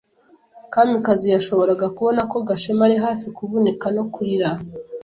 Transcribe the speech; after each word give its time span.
Kamikazi 0.73 1.27
yashoboraga 1.35 1.85
kubona 1.95 2.21
ko 2.31 2.37
Gashema 2.47 2.81
ari 2.87 2.97
hafi 3.05 3.25
kuvunika 3.37 3.85
no 3.95 4.03
kurira. 4.13 4.49